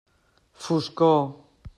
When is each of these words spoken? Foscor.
Foscor. 0.63 1.21